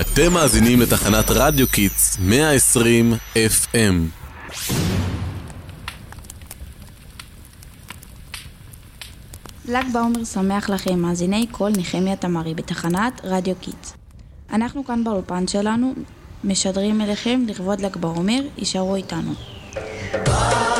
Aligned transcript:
אתם 0.00 0.32
מאזינים 0.32 0.80
לתחנת 0.80 1.24
רדיו 1.30 1.68
קידס 1.68 2.18
120 2.20 3.12
FM. 3.34 3.94
ל"ג 9.68 9.84
בעומר 9.92 10.24
שמח 10.24 10.70
לכם, 10.70 10.98
מאזיני 10.98 11.46
קול 11.50 11.72
נחמיה 11.78 12.16
תמרי 12.16 12.54
בתחנת 12.54 13.20
רדיו 13.24 13.54
קידס. 13.60 13.94
אנחנו 14.52 14.84
כאן 14.84 15.04
באולפן 15.04 15.46
שלנו 15.46 15.94
משדרים 16.44 17.00
אליכם 17.00 17.40
לכבוד 17.48 17.80
ל"ג 17.80 17.96
בעומר, 17.96 18.40
הישארו 18.58 18.96
איתנו. 18.96 19.32
שמעון, 19.72 20.73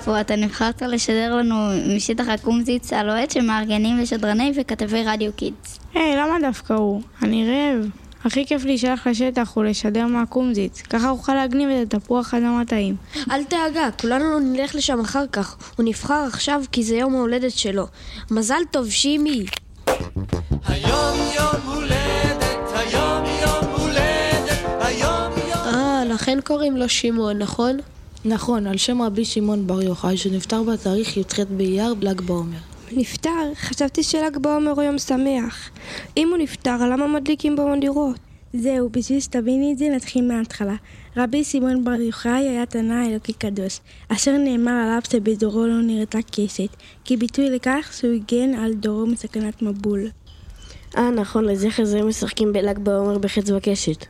לפה, 0.00 0.20
אתה 0.20 0.36
נבחרת 0.36 0.82
לשדר 0.82 1.34
לנו 1.36 1.54
משטח 1.96 2.28
הקומזיץ 2.28 2.92
על 2.92 3.10
אוהד 3.10 3.30
שמארגנים 3.30 4.02
ושדרני 4.02 4.52
וכתבי 4.56 5.04
רדיו 5.04 5.32
קידס. 5.32 5.78
היי, 5.94 6.16
למה 6.16 6.36
דווקא 6.42 6.72
הוא? 6.72 7.02
אני 7.22 7.48
רעב. 7.48 7.90
הכי 8.24 8.46
כיף 8.46 8.64
להישלח 8.64 9.06
לשטח 9.06 9.56
ולשדר 9.56 10.06
מהקומזיץ, 10.06 10.82
ככה 10.82 11.10
אוכל 11.10 11.34
להגניב 11.34 11.68
את 11.68 11.94
התפוח 11.94 12.34
אדמה 12.34 12.62
טעים. 12.66 12.96
אל 13.30 13.42
דאגה, 13.50 13.88
כולנו 14.00 14.38
נלך 14.38 14.74
לשם 14.74 15.00
אחר 15.00 15.24
כך. 15.32 15.56
הוא 15.76 15.86
נבחר 15.88 16.24
עכשיו 16.26 16.62
כי 16.72 16.82
זה 16.82 16.96
יום 16.96 17.14
ההולדת 17.14 17.52
שלו. 17.52 17.86
מזל 18.30 18.60
טוב, 18.70 18.90
שימי! 18.90 19.46
היום 20.66 21.16
יום 21.36 21.74
הולדת, 21.74 22.44
היום 22.74 23.24
יום 23.42 23.64
הולדת, 23.78 24.58
היום 24.80 25.32
יום... 25.50 25.74
אה, 25.74 26.02
לכן 26.04 26.38
קוראים 26.44 26.76
לו 26.76 26.88
שמעון, 26.88 27.38
נכון? 27.38 27.76
נכון, 28.28 28.66
על 28.66 28.76
שם 28.76 29.02
רבי 29.02 29.24
שמעון 29.24 29.66
בר 29.66 29.82
יוחאי, 29.82 30.16
שנפטר 30.16 30.62
בתאריך 30.62 31.16
י"ח 31.16 31.40
באייר, 31.56 31.94
ל"ג 32.00 32.20
בעומר. 32.20 32.58
נפטר? 32.92 33.54
חשבתי 33.54 34.02
של"ג 34.02 34.38
בעומר 34.38 34.70
הוא 34.70 34.82
יום 34.82 34.98
שמח. 34.98 35.70
אם 36.16 36.28
הוא 36.28 36.38
נפטר, 36.38 36.76
למה 36.76 37.06
מדליקים 37.06 37.56
בו 37.56 37.68
מדירות? 37.76 38.16
זהו, 38.52 38.88
בשביל 38.88 39.20
שתביני 39.20 39.72
את 39.72 39.78
זה 39.78 39.88
נתחיל 39.96 40.28
מההתחלה. 40.28 40.74
רבי 41.16 41.44
שמעון 41.44 41.84
בר 41.84 42.00
יוחאי 42.00 42.48
היה 42.48 42.66
תנא 42.66 43.06
אלוקי 43.06 43.32
קדוש, 43.32 43.80
אשר 44.08 44.36
נאמר 44.38 44.72
עליו 44.72 45.00
שבדורו 45.10 45.66
לא 45.66 45.82
נראתה 45.82 46.18
קשת, 46.30 46.76
כביטוי 47.04 47.50
לכך 47.50 47.92
שהוא 47.98 48.12
הגן 48.12 48.54
על 48.54 48.74
דורו 48.74 49.06
מסכנת 49.06 49.62
מבול. 49.62 50.08
אה, 50.96 51.10
נכון, 51.10 51.44
לזכר 51.44 51.84
זה 51.84 52.02
משחקים 52.02 52.52
בל"ג 52.52 52.78
בעומר 52.78 53.18
בחץ 53.18 53.50
וקשת. 53.50 54.06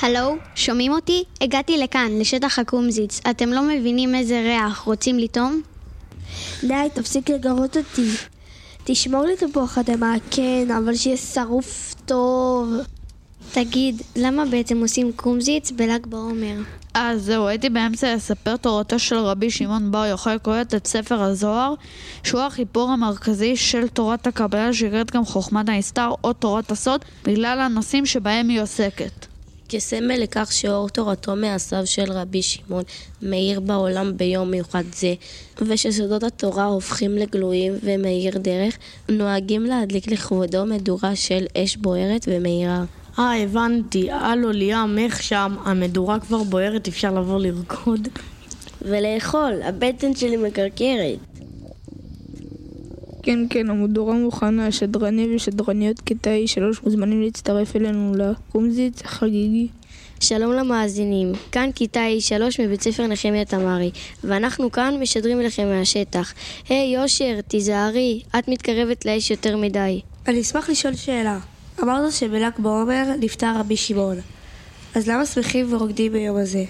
הלו, 0.00 0.36
שומעים 0.54 0.92
אותי? 0.92 1.24
הגעתי 1.40 1.78
לכאן, 1.78 2.18
לשטח 2.18 2.58
הקומזיץ. 2.58 3.20
אתם 3.30 3.48
לא 3.48 3.62
מבינים 3.62 4.14
איזה 4.14 4.40
ריח, 4.40 4.78
רוצים 4.78 5.18
לטעום? 5.18 5.62
די, 6.64 6.88
תפסיק 6.94 7.30
לגרות 7.30 7.76
אותי. 7.76 8.10
תשמור 8.84 9.22
לי 9.22 9.36
תפוח 9.36 9.78
אדמה, 9.78 10.14
כן, 10.30 10.70
אבל 10.78 10.94
שיהיה 10.94 11.16
שרוף 11.16 11.94
טוב. 12.04 12.72
תגיד, 13.52 14.02
למה 14.16 14.44
בעצם 14.44 14.80
עושים 14.80 15.12
קומזיץ 15.12 15.70
בל"ג 15.70 16.06
בעומר? 16.06 16.56
אה, 16.96 17.18
זהו, 17.18 17.46
הייתי 17.46 17.70
באמצע 17.70 18.14
לספר 18.14 18.56
תורתו 18.56 18.98
של 18.98 19.16
רבי 19.16 19.50
שמעון 19.50 19.90
בר 19.90 20.06
יוחאי 20.06 20.38
קוראת 20.42 20.74
את 20.74 20.86
ספר 20.86 21.22
הזוהר, 21.22 21.74
שהוא 22.22 22.40
החיפור 22.40 22.90
המרכזי 22.90 23.56
של 23.56 23.88
תורת 23.88 24.26
הקבלה 24.26 24.72
שנקראת 24.72 25.10
גם 25.10 25.24
חוכמת 25.24 25.68
הנסתר 25.68 26.10
או 26.24 26.32
תורת 26.32 26.70
הסוד, 26.70 27.04
בגלל 27.24 27.60
הנושאים 27.60 28.06
שבהם 28.06 28.48
היא 28.48 28.62
עוסקת. 28.62 29.27
כסמל 29.68 30.16
לכך 30.16 30.52
שאור 30.52 30.88
תורתו 30.88 31.36
מעשיו 31.36 31.86
של 31.86 32.12
רבי 32.12 32.42
שמעון 32.42 32.82
מאיר 33.22 33.60
בעולם 33.60 34.16
ביום 34.16 34.50
מיוחד 34.50 34.84
זה, 34.94 35.14
ושסודות 35.62 36.22
התורה 36.22 36.64
הופכים 36.64 37.16
לגלויים 37.16 37.72
ומאיר 37.82 38.38
דרך, 38.38 38.78
נוהגים 39.08 39.64
להדליק 39.64 40.06
לכבודו 40.06 40.66
מדורה 40.66 41.16
של 41.16 41.46
אש 41.56 41.76
בוערת 41.76 42.28
ומאירה. 42.28 42.84
אה, 43.18 43.42
הבנתי, 43.42 44.10
הלו 44.10 44.52
ליאם, 44.52 44.98
איך 44.98 45.22
שם? 45.22 45.56
המדורה 45.64 46.20
כבר 46.20 46.42
בוערת, 46.42 46.88
אפשר 46.88 47.14
לבוא 47.14 47.40
לרקוד. 47.40 48.08
ולאכול, 48.82 49.62
הבטן 49.62 50.14
שלי 50.14 50.36
מקרקרת. 50.36 51.18
כן, 53.22 53.38
כן, 53.50 53.70
המדורה 53.70 54.14
מוכנה, 54.14 54.72
שדרנים 54.72 55.36
ושדרניות 55.36 56.00
כיתה 56.00 56.30
שלוש 56.46 56.82
מוזמנים 56.82 57.22
להצטרף 57.22 57.76
אלינו 57.76 58.14
לקומזיץ 58.16 59.02
החגיגי. 59.04 59.68
שלום 60.20 60.52
למאזינים, 60.52 61.32
כאן 61.52 61.70
כיתה 61.74 62.00
E3 62.00 62.62
מבית 62.62 62.82
ספר 62.82 63.06
נחמיה 63.06 63.44
תמרי, 63.44 63.90
ואנחנו 64.24 64.72
כאן 64.72 64.94
משדרים 65.00 65.40
לכם 65.40 65.68
מהשטח. 65.68 66.32
היי 66.68 66.96
hey, 66.96 67.00
יושר, 67.00 67.40
תיזהרי, 67.40 68.22
את 68.38 68.48
מתקרבת 68.48 69.06
לאש 69.06 69.30
יותר 69.30 69.56
מדי. 69.56 70.00
אני 70.26 70.40
אשמח 70.40 70.70
לשאול 70.70 70.94
שאלה. 70.94 71.38
אמרת 71.82 72.12
שבל"ג 72.12 72.50
בעומר 72.58 73.04
נפטר 73.20 73.52
רבי 73.58 73.76
שמעון. 73.76 74.16
אז 74.94 75.08
למה 75.08 75.26
שמחים 75.26 75.72
ורוקדים 75.72 76.12
ביום 76.12 76.36
הזה? 76.36 76.64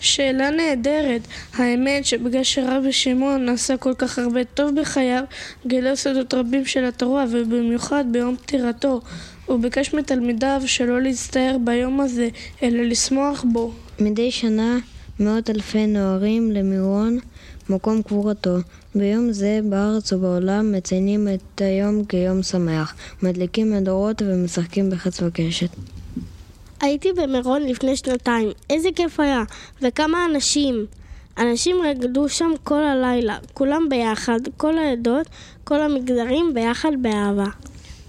שאלה 0.00 0.50
נהדרת. 0.50 1.20
האמת 1.54 2.04
שבגלל 2.04 2.44
שרבי 2.44 2.92
שמעון 2.92 3.48
עשה 3.48 3.76
כל 3.76 3.94
כך 3.94 4.18
הרבה 4.18 4.44
טוב 4.44 4.80
בחייו, 4.80 5.24
גילה 5.66 5.96
סודות 5.96 6.34
רבים 6.34 6.66
של 6.66 6.84
התורה, 6.84 7.24
ובמיוחד 7.30 8.04
ביום 8.10 8.36
פטירתו. 8.36 9.00
הוא 9.46 9.60
ביקש 9.60 9.94
מתלמידיו 9.94 10.62
שלא 10.66 11.02
להצטער 11.02 11.56
ביום 11.64 12.00
הזה, 12.00 12.28
אלא 12.62 12.82
לשמוח 12.82 13.44
בו. 13.52 13.72
מדי 14.00 14.30
שנה 14.30 14.78
מאות 15.20 15.50
אלפי 15.50 15.86
נוערים 15.86 16.52
למירון, 16.52 17.18
מקום 17.70 18.02
קבורתו. 18.02 18.56
ביום 18.94 19.32
זה 19.32 19.60
בארץ 19.64 20.12
ובעולם 20.12 20.72
מציינים 20.72 21.28
את 21.34 21.60
היום 21.60 22.04
כיום 22.04 22.42
שמח, 22.42 22.94
מדליקים 23.22 23.72
מדורות 23.72 24.22
ומשחקים 24.26 24.90
בחץ 24.90 25.22
וקשת. 25.22 25.70
הייתי 26.80 27.12
במירון 27.12 27.62
לפני 27.62 27.96
שנתיים, 27.96 28.48
איזה 28.70 28.88
כיף 28.96 29.20
היה, 29.20 29.42
וכמה 29.82 30.26
אנשים. 30.26 30.86
אנשים 31.38 31.76
רקדו 31.82 32.28
שם 32.28 32.50
כל 32.64 32.84
הלילה, 32.84 33.38
כולם 33.54 33.88
ביחד, 33.88 34.40
כל 34.56 34.78
העדות, 34.78 35.26
כל 35.64 35.80
המגזרים 35.80 36.54
ביחד 36.54 36.90
באהבה. 37.00 37.46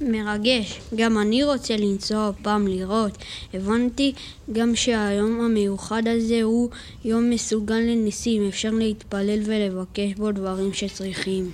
מרגש, 0.00 0.80
גם 0.96 1.18
אני 1.18 1.44
רוצה 1.44 1.76
לנסוע 1.76 2.30
פעם 2.42 2.66
לראות. 2.66 3.18
הבנתי 3.54 4.12
גם 4.52 4.76
שהיום 4.76 5.40
המיוחד 5.40 6.02
הזה 6.06 6.42
הוא 6.42 6.70
יום 7.04 7.30
מסוגל 7.30 7.74
לניסים, 7.74 8.48
אפשר 8.48 8.70
להתפלל 8.70 9.38
ולבקש 9.44 10.14
בו 10.16 10.32
דברים 10.32 10.72
שצריכים. 10.72 11.50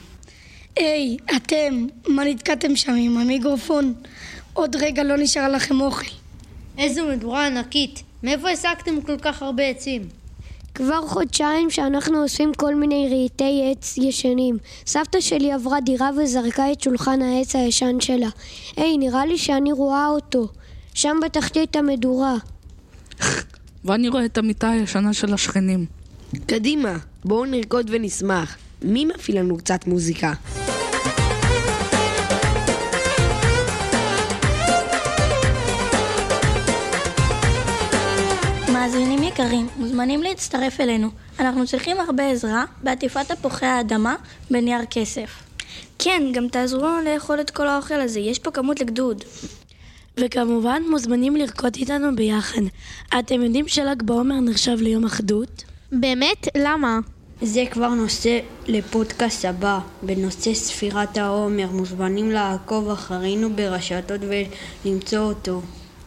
היי, 0.76 1.16
hey, 1.30 1.36
אתם, 1.36 1.86
מה 2.08 2.24
נתקעתם 2.24 2.76
שם 2.76 2.92
עם 2.98 3.18
המיקרופון? 3.18 3.94
עוד 4.52 4.76
רגע 4.76 5.02
לא 5.02 5.16
נשאר 5.16 5.48
לכם 5.48 5.80
אוכל. 5.80 6.23
איזו 6.78 7.06
מדורה 7.06 7.46
ענקית, 7.46 8.02
מאיפה 8.22 8.50
השגתם 8.50 9.00
כל 9.00 9.18
כך 9.18 9.42
הרבה 9.42 9.62
עצים? 9.62 10.08
כבר 10.74 11.06
חודשיים 11.06 11.70
שאנחנו 11.70 12.22
אוספים 12.22 12.54
כל 12.54 12.74
מיני 12.74 13.08
רהיטי 13.10 13.70
עץ 13.70 13.98
ישנים. 13.98 14.58
סבתא 14.86 15.20
שלי 15.20 15.52
עברה 15.52 15.80
דירה 15.80 16.10
וזרקה 16.16 16.72
את 16.72 16.80
שולחן 16.80 17.22
העץ 17.22 17.56
הישן 17.56 18.00
שלה. 18.00 18.28
היי, 18.76 18.98
נראה 18.98 19.26
לי 19.26 19.38
שאני 19.38 19.72
רואה 19.72 20.06
אותו. 20.08 20.48
שם 20.94 21.16
בתחתית 21.24 21.76
המדורה. 21.76 22.34
ואני 23.84 24.08
רואה 24.08 24.24
את 24.24 24.38
המיטה 24.38 24.70
הישנה 24.70 25.12
של 25.12 25.34
השכנים. 25.34 25.86
קדימה, 26.46 26.96
בואו 27.24 27.44
נרקוד 27.44 27.90
ונשמח. 27.90 28.56
מי 28.82 29.04
מפעיל 29.04 29.38
לנו 29.38 29.56
קצת 29.56 29.86
מוזיקה? 29.86 30.32
מוזמנים 39.94 40.22
להצטרף 40.22 40.80
אלינו. 40.80 41.08
אנחנו 41.40 41.66
צריכים 41.66 41.96
הרבה 42.00 42.30
עזרה 42.30 42.64
בעטיפת 42.82 43.32
תפוחי 43.32 43.66
האדמה 43.66 44.14
בנייר 44.50 44.84
כסף. 44.90 45.42
כן, 45.98 46.22
גם 46.32 46.48
תעזרו 46.48 46.80
לנו 46.80 47.00
לאכול 47.04 47.40
את 47.40 47.50
כל 47.50 47.68
האוכל 47.68 48.00
הזה, 48.00 48.20
יש 48.20 48.38
פה 48.38 48.50
כמות 48.50 48.80
לגדוד. 48.80 49.24
וכמובן 50.20 50.82
מוזמנים 50.90 51.36
לרקוד 51.36 51.76
איתנו 51.76 52.16
ביחד. 52.16 52.60
אתם 53.18 53.42
יודעים 53.42 53.68
של"ג 53.68 54.02
בעומר 54.02 54.40
נחשב 54.40 54.76
ליום 54.80 55.04
אחדות? 55.04 55.64
באמת? 55.92 56.48
למה? 56.56 56.98
זה 57.42 57.64
כבר 57.70 57.88
נושא 57.88 58.38
לפודקאסט 58.66 59.44
הבא, 59.44 59.78
בנושא 60.02 60.54
ספירת 60.54 61.18
העומר. 61.18 61.66
מוזמנים 61.72 62.30
לעקוב 62.30 62.88
אחרינו 62.88 63.56
ברשתות 63.56 64.20
ולמצוא 64.84 65.18
אותו. 65.18 65.60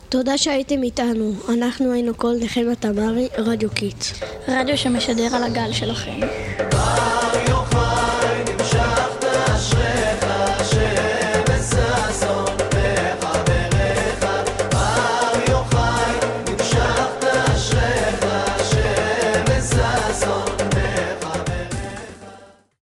תודה 0.10 0.38
שהייתם 0.38 0.84
איתנו. 0.84 1.34
אנחנו 1.50 1.92
היינו 1.92 2.18
קול 2.18 2.34
נחמיה 2.40 2.76
תמרי, 2.76 3.28
רדיו 3.38 3.70
קידס. 3.70 4.14
רדיו 4.48 4.78
שמשדר 4.78 5.36
על 5.36 5.44
הגל 5.44 5.72
שלכם. 5.72 6.20